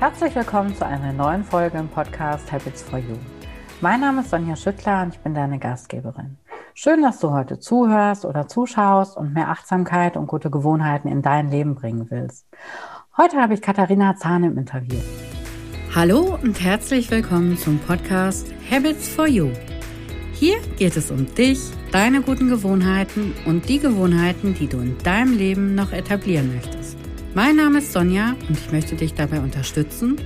[0.00, 3.16] Herzlich willkommen zu einer neuen Folge im Podcast Habits for You.
[3.82, 6.38] Mein Name ist Sonja Schüttler und ich bin deine Gastgeberin.
[6.72, 11.50] Schön, dass du heute zuhörst oder zuschaust und mehr Achtsamkeit und gute Gewohnheiten in dein
[11.50, 12.46] Leben bringen willst.
[13.18, 14.96] Heute habe ich Katharina Zahn im Interview.
[15.94, 19.50] Hallo und herzlich willkommen zum Podcast Habits for You.
[20.32, 21.60] Hier geht es um dich,
[21.92, 26.99] deine guten Gewohnheiten und die Gewohnheiten, die du in deinem Leben noch etablieren möchtest.
[27.32, 30.16] Mein Name ist Sonja und ich möchte dich dabei unterstützen,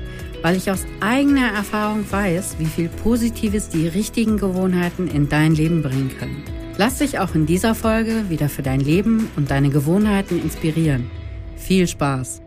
[0.41, 5.83] weil ich aus eigener Erfahrung weiß, wie viel Positives die richtigen Gewohnheiten in dein Leben
[5.83, 6.42] bringen können.
[6.78, 11.11] Lass dich auch in dieser Folge wieder für dein Leben und deine Gewohnheiten inspirieren.
[11.56, 12.41] Viel Spaß!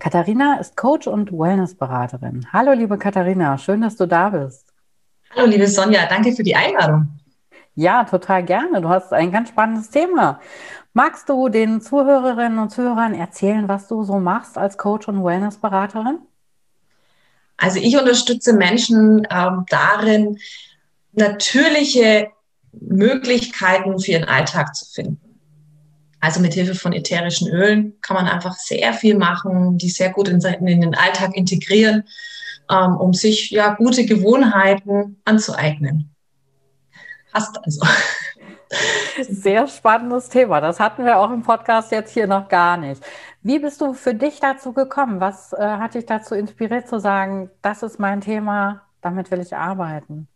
[0.00, 2.44] Katharina ist Coach und Wellnessberaterin.
[2.52, 4.66] Hallo, liebe Katharina, schön, dass du da bist.
[5.36, 7.10] Hallo, liebe Sonja, danke für die Einladung.
[7.74, 8.80] Ja, total gerne.
[8.82, 10.40] Du hast ein ganz spannendes Thema.
[10.94, 16.18] Magst du den Zuhörerinnen und Zuhörern erzählen, was du so machst als Coach und Wellnessberaterin?
[17.56, 20.38] Also ich unterstütze Menschen ähm, darin,
[21.12, 22.28] natürliche
[22.72, 25.38] Möglichkeiten für ihren Alltag zu finden.
[26.20, 30.28] Also mit Hilfe von ätherischen Ölen kann man einfach sehr viel machen, die sehr gut
[30.28, 32.04] in, den Alltag integrieren,
[32.70, 36.14] ähm, um sich ja gute Gewohnheiten anzueignen.
[37.32, 37.80] Hast also.
[39.28, 40.60] Sehr spannendes Thema.
[40.60, 43.02] Das hatten wir auch im Podcast jetzt hier noch gar nicht.
[43.42, 45.20] Wie bist du für dich dazu gekommen?
[45.20, 49.54] Was äh, hat dich dazu inspiriert zu sagen, das ist mein Thema, damit will ich
[49.54, 50.28] arbeiten?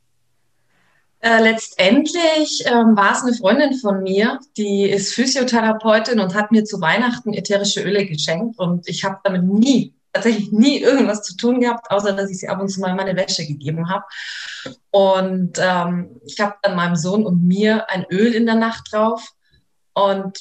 [1.20, 6.64] Äh, letztendlich ähm, war es eine Freundin von mir, die ist Physiotherapeutin und hat mir
[6.64, 11.60] zu Weihnachten ätherische Öle geschenkt und ich habe damit nie tatsächlich nie irgendwas zu tun
[11.60, 14.04] gehabt, außer dass ich sie ab und zu mal meine Wäsche gegeben habe.
[14.90, 19.28] Und ähm, ich habe dann meinem Sohn und mir ein Öl in der Nacht drauf.
[19.92, 20.38] Und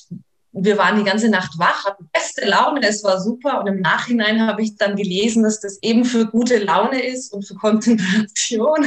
[0.51, 3.59] wir waren die ganze Nacht wach, hatten beste Laune, es war super.
[3.59, 7.45] Und im Nachhinein habe ich dann gelesen, dass das eben für gute Laune ist und
[7.45, 8.85] für Konzentration.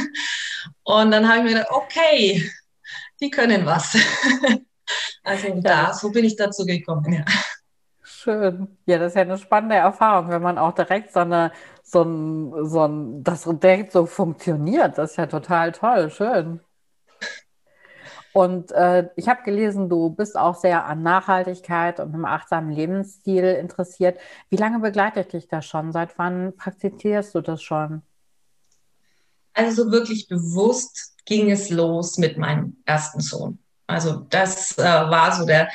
[0.83, 2.49] Und dann habe ich mir gedacht, okay,
[3.21, 3.95] die können was.
[5.21, 7.25] Also da, so bin ich dazu gekommen, ja.
[8.21, 8.77] Schön.
[8.85, 11.53] Ja, das ist ja eine spannende Erfahrung, wenn man auch direkt so eine,
[11.83, 14.97] so ein, so ein, das direkt so funktioniert.
[14.97, 16.09] Das ist ja total toll.
[16.09, 16.59] Schön.
[18.33, 23.45] Und äh, ich habe gelesen, du bist auch sehr an Nachhaltigkeit und einem achtsamen Lebensstil
[23.45, 24.19] interessiert.
[24.49, 25.93] Wie lange begleitet dich das schon?
[25.93, 28.01] Seit wann praktizierst du das schon?
[29.53, 33.59] Also so wirklich bewusst ging es los mit meinem ersten Sohn.
[33.89, 35.69] Also das äh, war so der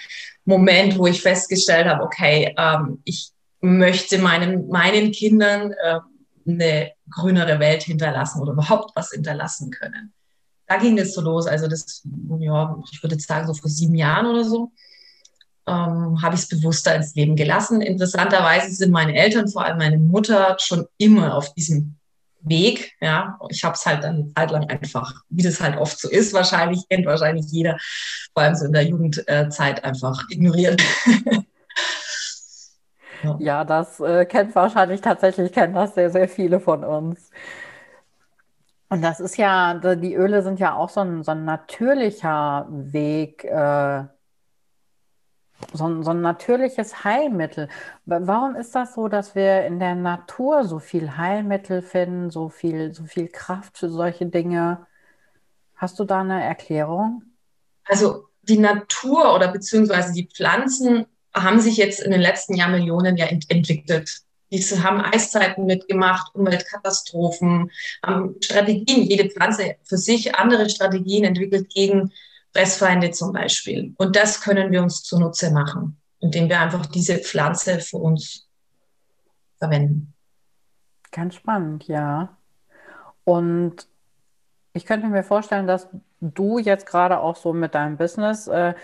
[0.44, 3.30] Moment, wo ich festgestellt habe, okay, ähm, ich
[3.60, 6.00] möchte meinen, meinen Kindern äh,
[6.46, 10.12] eine grünere Welt hinterlassen oder überhaupt was hinterlassen können.
[10.66, 11.46] Da ging es so los.
[11.46, 12.02] Also das,
[12.38, 14.70] ja, ich würde jetzt sagen, so vor sieben Jahren oder so
[15.66, 17.80] ähm, habe ich es bewusster ins Leben gelassen.
[17.80, 21.96] Interessanterweise sind meine Eltern, vor allem meine Mutter, schon immer auf diesem
[22.44, 22.92] Weg.
[23.00, 26.08] Ja, ich habe es halt dann eine Zeit lang einfach, wie das halt oft so
[26.08, 27.76] ist, wahrscheinlich kennt wahrscheinlich jeder,
[28.32, 30.82] vor allem so in der Jugendzeit einfach ignoriert.
[33.22, 33.36] ja.
[33.38, 33.64] ja.
[33.64, 37.30] das äh, kennt wahrscheinlich tatsächlich, kennen das sehr, sehr viele von uns.
[38.88, 43.42] Und das ist ja, die Öle sind ja auch so ein, so ein natürlicher Weg,
[43.44, 44.04] äh,
[45.72, 47.68] so, so ein natürliches Heilmittel.
[48.06, 52.92] Warum ist das so, dass wir in der Natur so viel Heilmittel finden, so viel,
[52.94, 54.86] so viel Kraft für solche Dinge?
[55.74, 57.22] Hast du da eine Erklärung?
[57.84, 63.26] Also die Natur oder beziehungsweise die Pflanzen haben sich jetzt in den letzten Jahrmillionen ja
[63.26, 64.22] ent entwickelt.
[64.50, 67.70] Diese haben Eiszeiten mitgemacht, Umweltkatastrophen,
[68.04, 72.12] haben Strategien, jede Pflanze für sich andere Strategien entwickelt gegen
[72.54, 73.94] Fressfeinde zum Beispiel.
[73.98, 78.48] Und das können wir uns zunutze machen, indem wir einfach diese Pflanze für uns
[79.58, 80.14] verwenden.
[81.10, 82.36] Ganz spannend, ja.
[83.24, 83.88] Und
[84.72, 85.88] ich könnte mir vorstellen, dass
[86.20, 88.74] du jetzt gerade auch so mit deinem Business äh,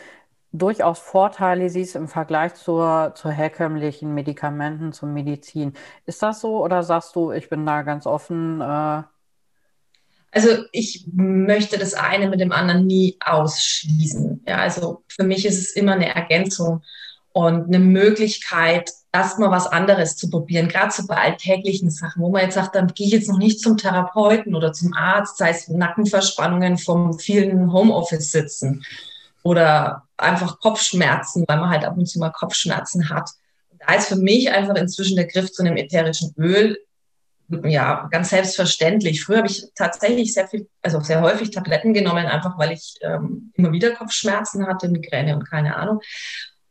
[0.52, 5.74] durchaus Vorteile siehst im Vergleich zur, zur herkömmlichen Medikamenten, zur Medizin.
[6.06, 8.60] Ist das so oder sagst du, ich bin da ganz offen?
[8.60, 9.02] Äh,
[10.32, 14.44] also ich möchte das eine mit dem anderen nie ausschließen.
[14.46, 16.82] Ja, also für mich ist es immer eine Ergänzung
[17.32, 22.42] und eine Möglichkeit, erstmal was anderes zu probieren, gerade so bei alltäglichen Sachen, wo man
[22.42, 25.68] jetzt sagt, dann gehe ich jetzt noch nicht zum Therapeuten oder zum Arzt, sei es
[25.68, 28.84] Nackenverspannungen vom vielen Homeoffice sitzen
[29.42, 33.30] oder einfach Kopfschmerzen, weil man halt ab und zu mal Kopfschmerzen hat.
[33.84, 36.78] Da ist für mich einfach inzwischen der Griff zu einem ätherischen Öl
[37.64, 39.24] ja, ganz selbstverständlich.
[39.24, 43.52] Früher habe ich tatsächlich sehr viel, also sehr häufig Tabletten genommen, einfach weil ich ähm,
[43.54, 46.00] immer wieder Kopfschmerzen hatte, Migräne und keine Ahnung.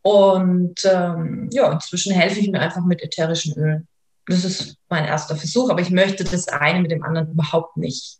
[0.01, 3.87] Und ähm, ja, inzwischen helfe ich mir einfach mit ätherischen Ölen.
[4.27, 8.19] das ist mein erster Versuch, aber ich möchte das eine mit dem anderen überhaupt nicht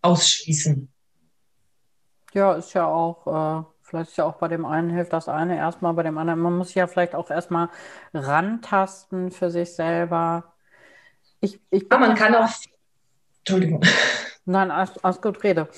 [0.00, 0.90] ausschließen.
[2.32, 5.56] Ja, ist ja auch, äh, vielleicht ist ja auch bei dem einen hilft das eine
[5.56, 6.40] erstmal, bei dem anderen.
[6.40, 7.68] Man muss ja vielleicht auch erstmal
[8.12, 10.53] rantasten für sich selber.
[11.44, 12.48] Ich, ich ja, man kann auch,
[13.40, 13.82] Entschuldigung.
[14.46, 15.68] Nein, alles, alles gut, rede.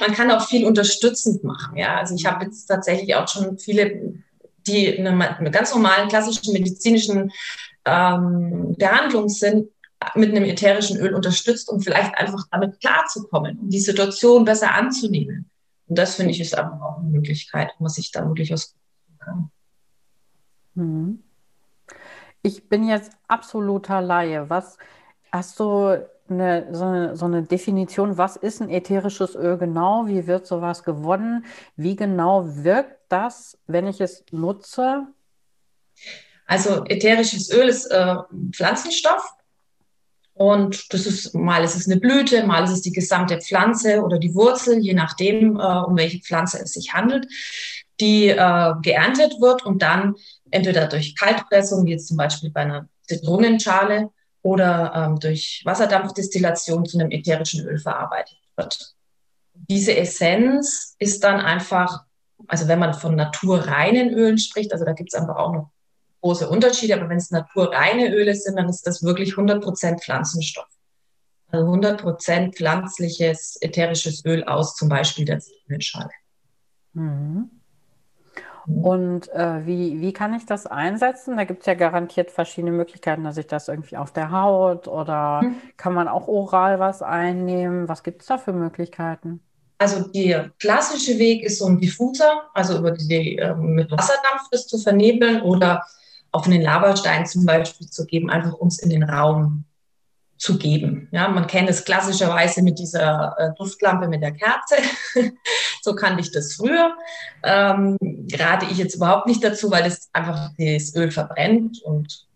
[0.00, 1.76] man kann auch viel unterstützend machen.
[1.76, 4.14] Ja, also ich habe jetzt tatsächlich auch schon viele,
[4.66, 7.32] die in einer ganz normalen klassischen medizinischen
[7.84, 9.68] ähm, Behandlung sind,
[10.14, 15.48] mit einem ätherischen Öl unterstützt, um vielleicht einfach damit klarzukommen, um die Situation besser anzunehmen.
[15.86, 18.74] Und das finde ich ist einfach auch eine Möglichkeit, wo man sich da wirklich aus
[19.18, 19.50] kann.
[20.74, 21.22] Mhm.
[22.42, 24.50] Ich bin jetzt absoluter Laie.
[24.50, 24.76] Was
[25.30, 30.06] hast du eine, so, eine, so eine Definition, was ist ein ätherisches Öl genau?
[30.06, 31.44] Wie wird sowas gewonnen?
[31.76, 35.06] Wie genau wirkt das, wenn ich es nutze?
[36.46, 38.16] Also ätherisches Öl ist äh,
[38.50, 39.24] Pflanzenstoff
[40.34, 44.18] und das ist mal ist es eine Blüte, mal ist es die gesamte Pflanze oder
[44.18, 47.26] die Wurzel, je nachdem, äh, um welche Pflanze es sich handelt,
[48.02, 50.16] die äh, geerntet wird und dann
[50.50, 54.10] entweder durch Kaltpressung, wie jetzt zum Beispiel bei einer Zitronenschale,
[54.42, 58.94] oder ähm, durch Wasserdampfdestillation zu einem ätherischen Öl verarbeitet wird.
[59.54, 62.04] Diese Essenz ist dann einfach,
[62.48, 65.70] also wenn man von naturreinen Ölen spricht, also da gibt es einfach auch noch
[66.20, 70.66] große Unterschiede, aber wenn es naturreine Öle sind, dann ist das wirklich 100% Pflanzenstoff.
[71.48, 76.10] Also 100% pflanzliches ätherisches Öl aus zum Beispiel der Zitronenschale.
[76.94, 77.61] Mhm.
[78.66, 81.36] Und äh, wie, wie kann ich das einsetzen?
[81.36, 85.42] Da gibt es ja garantiert verschiedene Möglichkeiten, dass ich das irgendwie auf der Haut oder
[85.42, 85.56] mhm.
[85.76, 87.88] kann man auch oral was einnehmen?
[87.88, 89.40] Was gibt es da für Möglichkeiten?
[89.78, 94.68] Also der klassische Weg ist so ein Diffuser, also über die, äh, mit Wasserdampf das
[94.68, 95.84] zu vernebeln oder
[96.30, 99.64] auf einen Lavastein zum Beispiel zu geben, einfach uns in den Raum
[100.42, 101.08] zu geben.
[101.12, 104.76] Ja, man kennt es klassischerweise mit dieser äh, Duftlampe mit der Kerze.
[105.82, 106.96] so kannte ich das früher.
[107.42, 107.98] Ähm,
[108.32, 112.26] rate ich jetzt überhaupt nicht dazu, weil das einfach das Öl verbrennt und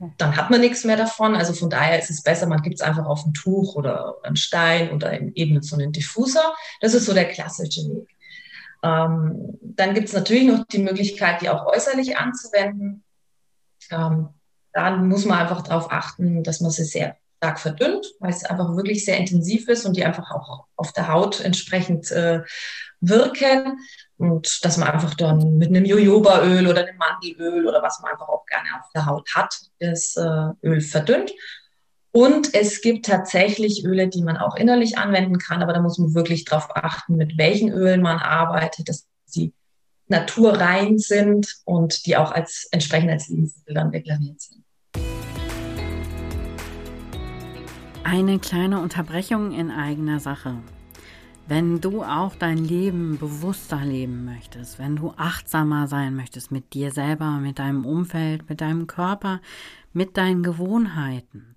[0.00, 0.12] okay.
[0.18, 1.36] dann hat man nichts mehr davon.
[1.36, 4.36] Also von daher ist es besser, man gibt es einfach auf ein Tuch oder einen
[4.36, 6.54] Stein oder eben so einen Diffuser.
[6.80, 8.08] Das ist so der klassische Weg.
[8.82, 13.04] Ähm, dann gibt es natürlich noch die Möglichkeit, die auch äußerlich anzuwenden.
[13.90, 14.28] Ähm,
[14.72, 18.76] dann muss man einfach darauf achten, dass man sie sehr stark verdünnt, weil es einfach
[18.76, 22.42] wirklich sehr intensiv ist und die einfach auch auf der Haut entsprechend äh,
[23.00, 23.78] wirken.
[24.18, 28.28] Und dass man einfach dann mit einem Jojobaöl oder einem Mandelöl oder was man einfach
[28.28, 31.32] auch gerne auf der Haut hat, das äh, Öl verdünnt.
[32.12, 36.14] Und es gibt tatsächlich Öle, die man auch innerlich anwenden kann, aber da muss man
[36.14, 39.52] wirklich darauf achten, mit welchen Ölen man arbeitet, dass sie
[40.08, 44.64] naturrein sind und die auch als entsprechend als Lebensmittel dann deklariert sind.
[48.02, 50.62] Eine kleine Unterbrechung in eigener Sache.
[51.48, 56.90] Wenn du auch dein Leben bewusster leben möchtest, wenn du achtsamer sein möchtest mit dir
[56.90, 59.40] selber, mit deinem Umfeld, mit deinem Körper,
[59.92, 61.54] mit deinen Gewohnheiten,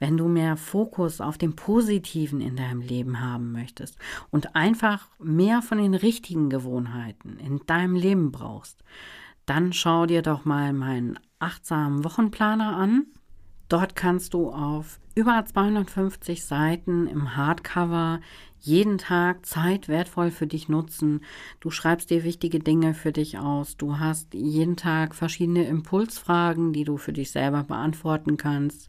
[0.00, 3.96] wenn du mehr Fokus auf dem Positiven in deinem Leben haben möchtest
[4.30, 8.82] und einfach mehr von den richtigen Gewohnheiten in deinem Leben brauchst,
[9.46, 13.06] dann schau dir doch mal meinen achtsamen Wochenplaner an.
[13.68, 18.20] Dort kannst du auf über 250 Seiten im Hardcover
[18.60, 21.20] jeden Tag Zeit wertvoll für dich nutzen.
[21.60, 23.76] Du schreibst dir wichtige Dinge für dich aus.
[23.76, 28.88] Du hast jeden Tag verschiedene Impulsfragen, die du für dich selber beantworten kannst.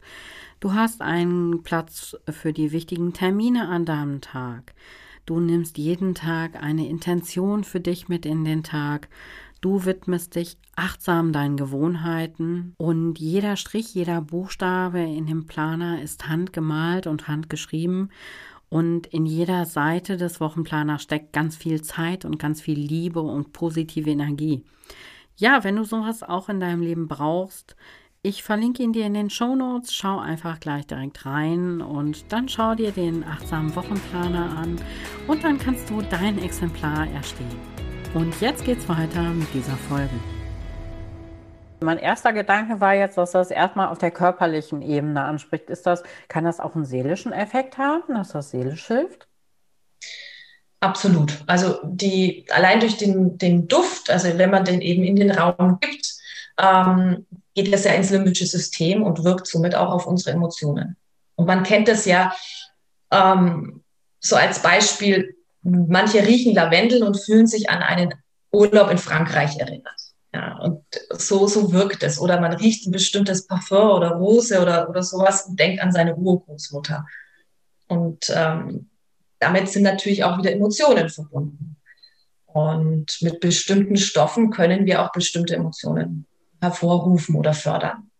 [0.60, 4.74] Du hast einen Platz für die wichtigen Termine an deinem Tag.
[5.26, 9.08] Du nimmst jeden Tag eine Intention für dich mit in den Tag.
[9.60, 16.28] Du widmest dich achtsam deinen Gewohnheiten und jeder Strich, jeder Buchstabe in dem Planer ist
[16.28, 18.10] handgemalt und handgeschrieben
[18.70, 23.52] und in jeder Seite des Wochenplaners steckt ganz viel Zeit und ganz viel Liebe und
[23.52, 24.64] positive Energie.
[25.36, 27.76] Ja, wenn du sowas auch in deinem Leben brauchst,
[28.22, 29.94] ich verlinke ihn dir in den Show Notes.
[29.94, 34.76] Schau einfach gleich direkt rein und dann schau dir den achtsamen Wochenplaner an
[35.26, 37.58] und dann kannst du dein Exemplar erstellen.
[38.12, 40.14] Und jetzt geht's weiter mit dieser Folge.
[41.82, 45.70] Mein erster Gedanke war jetzt, dass das erstmal auf der körperlichen Ebene anspricht.
[45.70, 49.26] Ist das, kann das auch einen seelischen Effekt haben, dass das seelisch hilft?
[50.80, 51.42] Absolut.
[51.46, 55.78] Also die allein durch den, den Duft, also wenn man den eben in den Raum
[55.80, 56.14] gibt,
[56.58, 60.96] ähm, geht das ja ins limbische System und wirkt somit auch auf unsere Emotionen.
[61.36, 62.34] Und man kennt das ja
[63.10, 63.82] ähm,
[64.20, 68.14] so als Beispiel, manche riechen Lavendel und fühlen sich an einen
[68.50, 70.09] Urlaub in Frankreich erinnert.
[70.32, 72.20] Ja, und so, so wirkt es.
[72.20, 76.14] Oder man riecht ein bestimmtes Parfum oder Rose oder, oder sowas und denkt an seine
[76.14, 77.04] Urgroßmutter.
[77.88, 78.88] Und ähm,
[79.40, 81.76] damit sind natürlich auch wieder Emotionen verbunden.
[82.46, 86.26] Und mit bestimmten Stoffen können wir auch bestimmte Emotionen
[86.60, 88.10] hervorrufen oder fördern.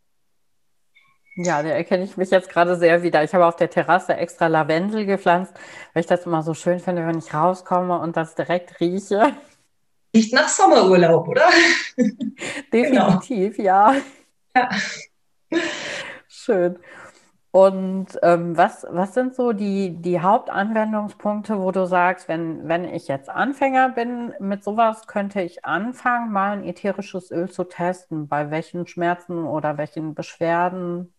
[1.36, 3.22] Ja, da erkenne ich mich jetzt gerade sehr wieder.
[3.22, 5.54] Ich habe auf der Terrasse extra Lavendel gepflanzt,
[5.94, 9.32] weil ich das immer so schön finde, wenn ich rauskomme und das direkt rieche.
[10.14, 11.48] Riecht nach Sommerurlaub, oder?
[12.72, 13.66] Definitiv, genau.
[13.66, 13.96] ja.
[14.56, 14.68] Ja.
[16.28, 16.78] Schön.
[17.52, 23.08] Und ähm, was, was sind so die, die Hauptanwendungspunkte, wo du sagst, wenn, wenn ich
[23.08, 28.28] jetzt Anfänger bin mit sowas, könnte ich anfangen, mal ein ätherisches Öl zu testen?
[28.28, 31.12] Bei welchen Schmerzen oder welchen Beschwerden?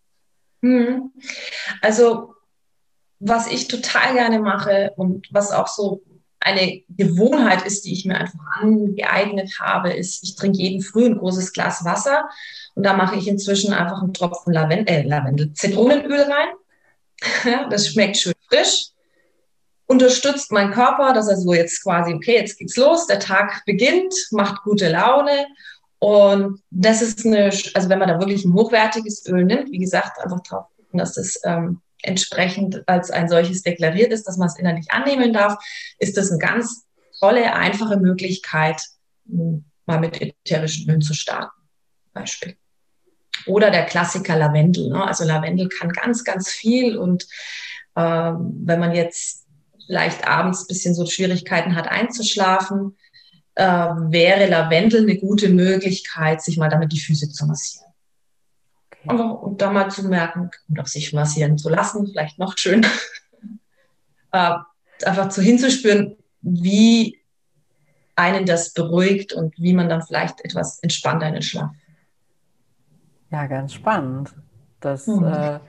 [0.61, 1.11] Hm.
[1.81, 2.35] Also,
[3.19, 6.01] was ich total gerne mache und was auch so
[6.41, 11.17] eine Gewohnheit ist, die ich mir einfach angeeignet habe, ist, ich trinke jeden Früh ein
[11.17, 12.27] großes Glas Wasser
[12.75, 17.67] und da mache ich inzwischen einfach einen Tropfen Lavendel, äh, Lavendel Zitronenöl rein.
[17.69, 18.87] das schmeckt schön frisch,
[19.85, 24.13] unterstützt meinen Körper, dass er so jetzt quasi, okay, jetzt geht's los, der Tag beginnt,
[24.31, 25.45] macht gute Laune
[25.99, 30.19] und das ist eine, also wenn man da wirklich ein hochwertiges Öl nimmt, wie gesagt,
[30.19, 34.57] einfach drauf gucken, dass das ähm, entsprechend als ein solches deklariert ist, dass man es
[34.57, 35.57] innerlich annehmen darf,
[35.99, 36.85] ist das eine ganz
[37.19, 38.81] tolle, einfache Möglichkeit,
[39.27, 41.51] hm, mal mit ätherischen Ölen zu starten.
[42.13, 42.57] Beispiel.
[43.45, 44.89] Oder der Klassiker Lavendel.
[44.89, 45.03] Ne?
[45.03, 47.23] Also Lavendel kann ganz, ganz viel und
[47.95, 49.45] äh, wenn man jetzt
[49.87, 52.97] vielleicht abends ein bisschen so Schwierigkeiten hat einzuschlafen,
[53.55, 57.90] äh, wäre Lavendel eine gute Möglichkeit, sich mal damit die Füße zu massieren.
[59.07, 62.85] Einfach, und da mal zu merken und auch sich massieren zu lassen, vielleicht noch schön.
[64.31, 64.55] äh,
[65.03, 67.19] einfach zu hinzuspüren, wie
[68.15, 71.71] einen das beruhigt und wie man dann vielleicht etwas entspannter in den Schlaf.
[73.31, 74.33] Ja, ganz spannend.
[74.79, 75.25] Das, mhm.
[75.25, 75.59] äh,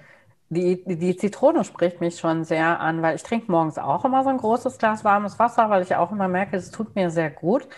[0.51, 4.31] die, die Zitrone spricht mich schon sehr an, weil ich trinke morgens auch immer so
[4.31, 7.69] ein großes Glas warmes Wasser, weil ich auch immer merke, es tut mir sehr gut.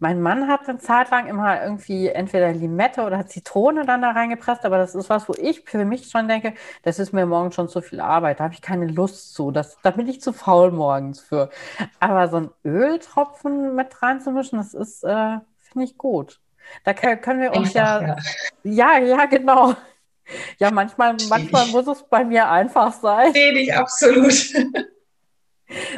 [0.00, 4.64] Mein Mann hat eine Zeit lang immer irgendwie entweder Limette oder Zitrone dann da reingepresst,
[4.64, 7.68] aber das ist was, wo ich für mich schon denke, das ist mir morgen schon
[7.68, 10.72] zu viel Arbeit, da habe ich keine Lust zu, das, da bin ich zu faul
[10.72, 11.50] morgens für.
[12.00, 16.40] Aber so ein Öltropfen mit reinzumischen, das ist, äh, finde ich gut.
[16.84, 18.16] Da können wir uns ja, ja,
[18.62, 19.74] ja, ja, genau.
[20.58, 23.32] Ja, manchmal, manchmal muss es bei mir einfach sein.
[23.32, 24.32] Sehe ich absolut.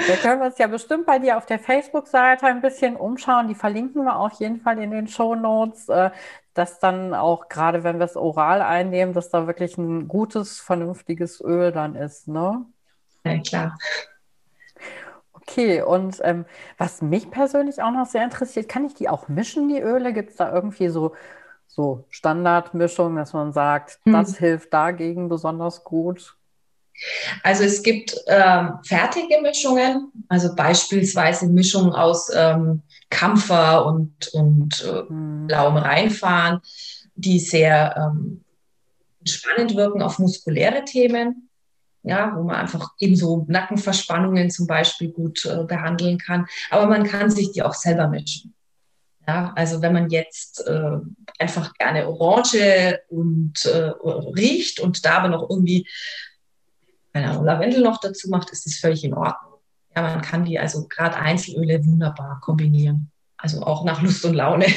[0.06, 3.48] Da können wir uns ja bestimmt bei dir auf der Facebook-Seite ein bisschen umschauen.
[3.48, 6.10] Die verlinken wir auf jeden Fall in den Show Notes, äh,
[6.54, 11.40] dass dann auch gerade, wenn wir es oral einnehmen, dass da wirklich ein gutes, vernünftiges
[11.40, 12.66] Öl dann ist, ne?
[13.24, 13.78] Ja, klar.
[15.32, 16.44] Okay, und ähm,
[16.78, 20.12] was mich persönlich auch noch sehr interessiert, kann ich die auch mischen, die Öle?
[20.12, 21.14] Gibt es da irgendwie so,
[21.66, 24.12] so Standardmischungen, dass man sagt, hm.
[24.12, 26.36] das hilft dagegen besonders gut?
[27.42, 35.12] Also es gibt ähm, fertige Mischungen, also beispielsweise Mischungen aus ähm, Kampfer und, und äh,
[35.12, 35.46] mhm.
[35.46, 36.60] blauem Reinfahren,
[37.14, 38.44] die sehr ähm,
[39.26, 41.48] spannend wirken auf muskuläre Themen,
[42.02, 46.46] ja, wo man einfach eben so Nackenverspannungen zum Beispiel gut äh, behandeln kann.
[46.70, 48.54] Aber man kann sich die auch selber mischen.
[49.26, 50.98] Ja, also wenn man jetzt äh,
[51.38, 53.92] einfach gerne Orange und äh,
[54.34, 55.86] riecht und da aber noch irgendwie
[57.12, 59.60] keine Ahnung, Lavendel noch dazu macht, ist das völlig in Ordnung.
[59.94, 63.10] Ja, man kann die also gerade Einzelöle wunderbar kombinieren.
[63.36, 64.66] Also auch nach Lust und Laune.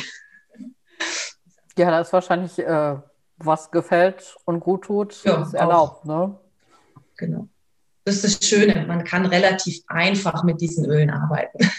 [1.77, 2.95] Ja, da ist wahrscheinlich, äh,
[3.35, 6.39] was gefällt und gut tut, ja, ist erlaubt, ne?
[7.17, 7.49] Genau.
[8.05, 8.85] Das ist das Schöne.
[8.87, 11.69] Man kann relativ einfach mit diesen Ölen arbeiten.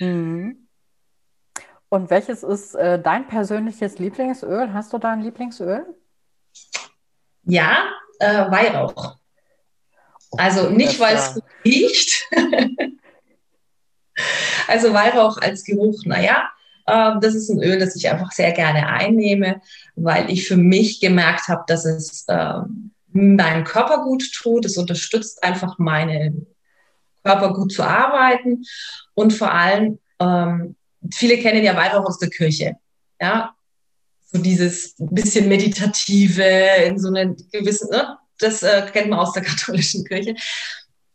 [0.00, 0.66] Mhm.
[1.90, 4.72] Und welches ist äh, dein persönliches Lieblingsöl?
[4.72, 5.86] Hast du da ein Lieblingsöl?
[7.42, 7.84] Ja,
[8.18, 9.19] äh, Weihrauch.
[10.36, 12.26] Also nicht, weil es gut riecht.
[14.68, 16.48] also Weihrauch als Geruch, naja,
[16.86, 19.60] äh, das ist ein Öl, das ich einfach sehr gerne einnehme,
[19.96, 22.60] weil ich für mich gemerkt habe, dass es äh,
[23.12, 24.64] meinem Körper gut tut.
[24.64, 26.34] Es unterstützt einfach meine
[27.24, 28.62] Körper gut zu arbeiten
[29.14, 30.76] und vor allem, ähm,
[31.12, 32.76] viele kennen ja Weihrauch aus der Kirche.
[33.20, 33.54] Ja,
[34.32, 36.44] so dieses bisschen meditative,
[36.86, 38.16] in so einer gewissen, ne?
[38.40, 40.34] Das äh, kennt man aus der katholischen Kirche.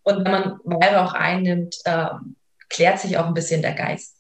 [0.04, 2.10] Und wenn man Weihrauch einnimmt, äh,
[2.70, 4.16] klärt sich auch ein bisschen der Geist.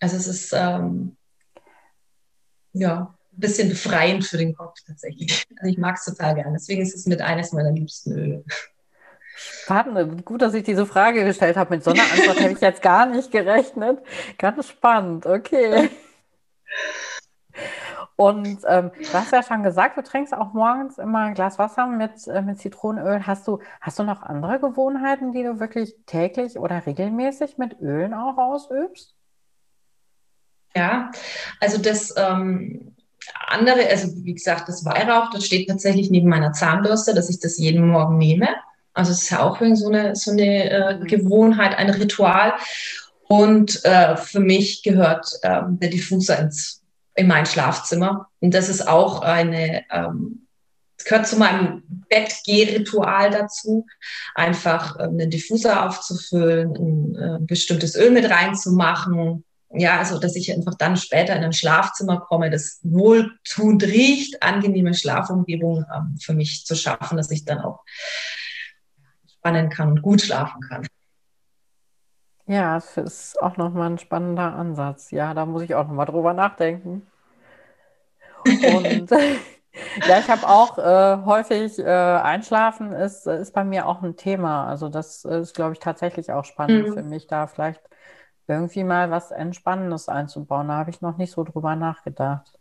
[0.00, 1.16] Also es ist ähm,
[2.72, 5.44] ja ein bisschen befreiend für den Kopf tatsächlich.
[5.58, 6.52] Also ich mag es total gerne.
[6.52, 8.44] Deswegen ist es mit eines meiner liebsten Öle.
[9.36, 10.24] Spannend.
[10.24, 11.74] Gut, dass ich diese Frage gestellt habe.
[11.74, 13.98] Mit so einer Antwort hätte ich jetzt gar nicht gerechnet.
[14.38, 15.26] Ganz spannend.
[15.26, 15.90] Okay.
[18.16, 21.86] Und ähm, du hast ja schon gesagt, du trinkst auch morgens immer ein Glas Wasser
[21.86, 23.26] mit, äh, mit Zitronenöl.
[23.26, 28.14] Hast du, hast du noch andere Gewohnheiten, die du wirklich täglich oder regelmäßig mit Ölen
[28.14, 29.14] auch ausübst?
[30.76, 31.10] Ja,
[31.60, 32.94] also das ähm,
[33.48, 37.58] andere, also wie gesagt, das Weihrauch, das steht tatsächlich neben meiner Zahnbürste, dass ich das
[37.58, 38.48] jeden Morgen nehme.
[38.92, 41.04] Also es ist ja auch so eine, so eine äh, mhm.
[41.06, 42.54] Gewohnheit, ein Ritual.
[43.26, 46.83] Und äh, für mich gehört äh, der Diffuser ins,
[47.14, 48.28] in mein Schlafzimmer.
[48.40, 50.46] Und das ist auch eine, ähm,
[51.04, 53.86] gehört zu meinem Bettgehritual dazu,
[54.34, 59.44] einfach ähm, einen Diffuser aufzufüllen, ein äh, bestimmtes Öl mit reinzumachen.
[59.76, 64.94] Ja, also dass ich einfach dann später in ein Schlafzimmer komme, das wohltuend riecht, angenehme
[64.94, 67.80] Schlafumgebung ähm, für mich zu schaffen, dass ich dann auch
[69.38, 70.86] spannen kann und gut schlafen kann.
[72.46, 75.10] Ja, das ist auch nochmal ein spannender Ansatz.
[75.10, 77.06] Ja, da muss ich auch nochmal drüber nachdenken.
[78.46, 79.10] Und
[80.08, 84.66] ja, ich habe auch äh, häufig äh, Einschlafen ist, ist bei mir auch ein Thema.
[84.66, 86.94] Also das ist, glaube ich, tatsächlich auch spannend mhm.
[86.94, 87.80] für mich, da vielleicht
[88.46, 90.68] irgendwie mal was Entspannendes einzubauen.
[90.68, 92.58] Da habe ich noch nicht so drüber nachgedacht.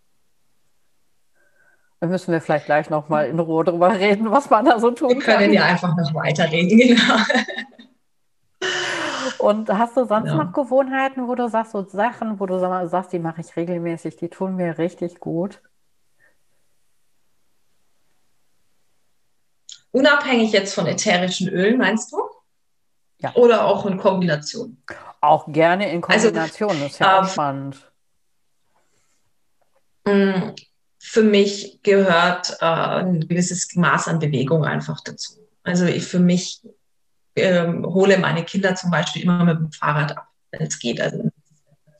[2.00, 5.10] Da müssen wir vielleicht gleich nochmal in Ruhe drüber reden, was man da so tun
[5.10, 5.40] wir kann.
[5.40, 7.16] Wir können ja einfach noch weiterreden, genau.
[9.44, 10.36] Und hast du sonst ja.
[10.36, 14.30] noch Gewohnheiten, wo du sagst, so Sachen, wo du sagst, die mache ich regelmäßig, die
[14.30, 15.62] tun mir richtig gut?
[19.92, 22.22] Unabhängig jetzt von ätherischen Ölen, meinst du?
[23.18, 23.36] Ja.
[23.36, 24.82] Oder auch in Kombination?
[25.20, 27.92] Auch gerne in also, Kombination, also, das ist ja auch ähm, spannend.
[30.06, 30.56] Mm,
[31.00, 35.34] für mich gehört äh, ein gewisses Maß an Bewegung einfach dazu.
[35.64, 36.62] Also ich, für mich
[37.36, 41.30] ähm, hole meine Kinder zum Beispiel immer mit dem Fahrrad ab, wenn es geht, also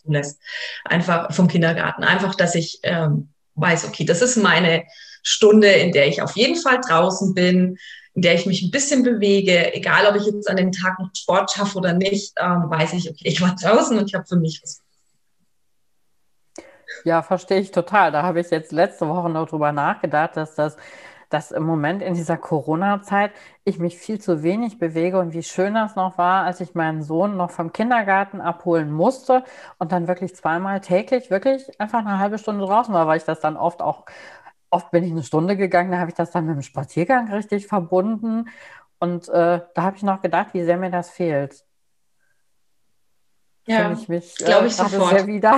[0.04, 0.40] zulässt.
[0.86, 2.04] Einfach vom Kindergarten.
[2.04, 4.84] Einfach, dass ich ähm, weiß, okay, das ist meine
[5.24, 7.78] Stunde, in der ich auf jeden Fall draußen bin,
[8.16, 11.10] in der ich mich ein bisschen bewege, egal ob ich jetzt an dem Tag noch
[11.16, 14.36] Sport schaffe oder nicht, ähm, weiß ich, okay, ich war draußen und ich habe für
[14.36, 14.82] mich was.
[17.06, 18.12] Ja, verstehe ich total.
[18.12, 20.78] Da habe ich jetzt letzte Woche noch drüber nachgedacht, dass das
[21.34, 23.32] dass im Moment in dieser Corona-Zeit
[23.64, 27.02] ich mich viel zu wenig bewege und wie schön das noch war, als ich meinen
[27.02, 29.44] Sohn noch vom Kindergarten abholen musste
[29.80, 33.40] und dann wirklich zweimal täglich wirklich einfach eine halbe Stunde draußen war, weil ich das
[33.40, 34.06] dann oft auch,
[34.70, 37.66] oft bin ich eine Stunde gegangen, da habe ich das dann mit dem Spaziergang richtig
[37.66, 38.50] verbunden
[39.00, 41.66] und äh, da habe ich noch gedacht, wie sehr mir das fehlt.
[43.66, 45.10] Ja, ich mich äh, glaube ich sofort.
[45.10, 45.58] sehr wieder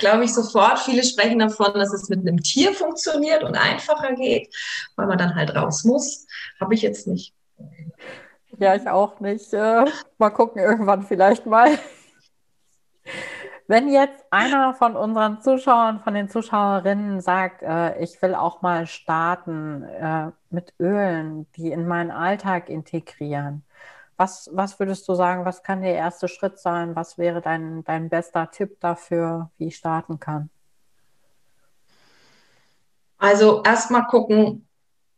[0.00, 0.78] glaube ich sofort.
[0.80, 4.54] Viele sprechen davon, dass es mit einem Tier funktioniert und einfacher geht,
[4.96, 6.26] weil man dann halt raus muss.
[6.60, 7.34] Habe ich jetzt nicht.
[8.58, 9.52] Ja, ich auch nicht.
[9.52, 9.84] Äh,
[10.18, 11.78] mal gucken, irgendwann vielleicht mal.
[13.70, 18.86] Wenn jetzt einer von unseren Zuschauern, von den Zuschauerinnen sagt, äh, ich will auch mal
[18.86, 23.62] starten äh, mit Ölen, die in meinen Alltag integrieren,
[24.18, 26.96] was, was würdest du sagen, was kann der erste Schritt sein?
[26.96, 30.50] Was wäre dein, dein bester Tipp dafür, wie ich starten kann?
[33.16, 34.66] Also erstmal gucken,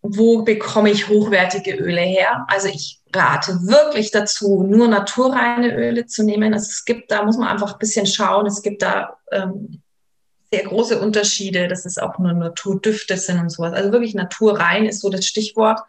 [0.03, 2.47] wo bekomme ich hochwertige Öle her?
[2.49, 6.53] Also ich rate wirklich dazu, nur naturreine Öle zu nehmen.
[6.53, 8.47] Also es gibt, da muss man einfach ein bisschen schauen.
[8.47, 9.83] Es gibt da ähm,
[10.53, 13.73] sehr große Unterschiede, dass es auch nur Naturdüfte sind und sowas.
[13.73, 15.81] Also wirklich naturrein ist so das Stichwort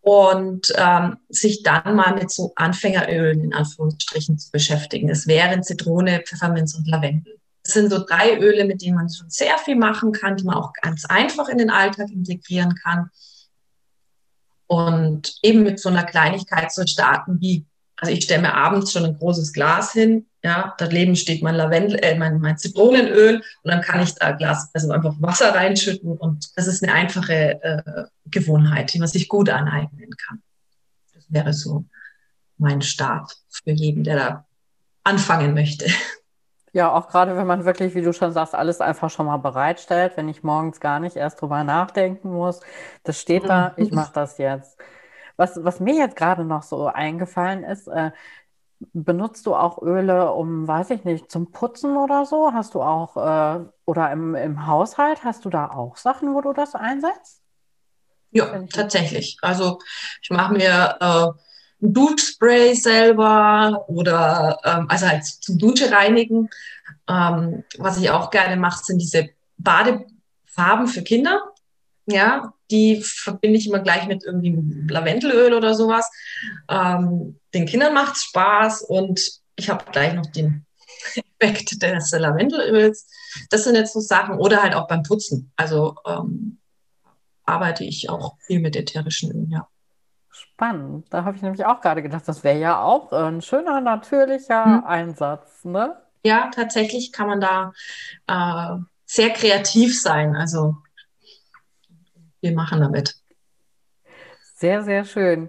[0.00, 5.08] und ähm, sich dann mal mit so Anfängerölen in Anführungsstrichen zu beschäftigen.
[5.08, 7.38] Das wären Zitrone, Pfefferminz und Lavendel.
[7.62, 10.56] Das sind so drei Öle, mit denen man schon sehr viel machen kann, die man
[10.56, 13.10] auch ganz einfach in den Alltag integrieren kann.
[14.66, 17.66] Und eben mit so einer Kleinigkeit zu starten, wie,
[18.00, 21.98] also ich stelle mir abends schon ein großes Glas hin, ja, daneben steht mein Lavendel,
[22.02, 26.56] äh, mein, mein Zitronenöl und dann kann ich da Glas, also einfach Wasser reinschütten und
[26.56, 30.42] das ist eine einfache äh, Gewohnheit, die man sich gut aneignen kann.
[31.14, 31.84] Das wäre so
[32.56, 34.46] mein Start für jeden, der da
[35.04, 35.86] anfangen möchte.
[36.72, 40.12] Ja, auch gerade wenn man wirklich, wie du schon sagst, alles einfach schon mal bereitstellt,
[40.16, 42.60] wenn ich morgens gar nicht erst drüber nachdenken muss.
[43.02, 44.78] Das steht da, ich mache das jetzt.
[45.40, 48.10] Was, was mir jetzt gerade noch so eingefallen ist, äh,
[48.94, 52.52] Benutzt du auch Öle, um, weiß ich nicht, zum Putzen oder so?
[52.54, 56.54] Hast du auch, äh, oder im, im Haushalt, hast du da auch Sachen, wo du
[56.54, 57.42] das einsetzt?
[58.30, 59.36] Ja, tatsächlich.
[59.42, 59.80] Also
[60.22, 66.48] ich mache mir äh, ein Duschspray selber oder ähm, also halt zum Dusche reinigen.
[67.06, 71.52] Ähm, was ich auch gerne mache, sind diese Badefarben für Kinder.
[72.06, 74.56] Ja, die verbinde ich immer gleich mit irgendwie
[74.88, 76.10] Lavendelöl oder sowas.
[76.68, 79.20] Ähm, den Kindern macht es Spaß und
[79.56, 80.66] ich habe gleich noch den
[81.38, 83.06] Effekt des Lavendelöls.
[83.50, 84.38] das sind jetzt so Sachen.
[84.38, 85.52] Oder halt auch beim Putzen.
[85.56, 86.58] Also ähm,
[87.44, 89.66] arbeite ich auch viel mit ätherischen Ölen, ja.
[90.30, 91.06] Spannend.
[91.10, 94.84] Da habe ich nämlich auch gerade gedacht, das wäre ja auch ein schöner, natürlicher hm.
[94.84, 95.96] Einsatz, ne?
[96.22, 97.72] Ja, tatsächlich kann man da
[98.26, 100.36] äh, sehr kreativ sein.
[100.36, 100.76] Also
[102.40, 103.16] wir machen damit.
[104.54, 105.48] Sehr, sehr schön.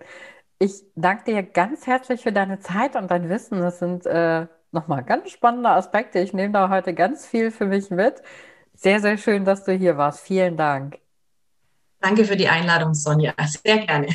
[0.59, 3.59] Ich danke dir ganz herzlich für deine Zeit und dein Wissen.
[3.59, 6.19] Das sind äh, nochmal ganz spannende Aspekte.
[6.19, 8.21] Ich nehme da heute ganz viel für mich mit.
[8.73, 10.21] Sehr, sehr schön, dass du hier warst.
[10.21, 10.99] Vielen Dank.
[11.99, 13.33] Danke für die Einladung, Sonja.
[13.45, 14.07] Sehr gerne.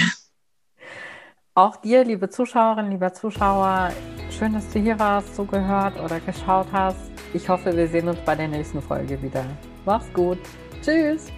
[1.55, 3.91] Auch dir, liebe Zuschauerinnen, lieber Zuschauer,
[4.31, 7.01] schön, dass du hier warst, zugehört oder geschaut hast.
[7.33, 9.45] Ich hoffe, wir sehen uns bei der nächsten Folge wieder.
[9.85, 10.39] Mach's gut.
[10.83, 11.33] Tschüss.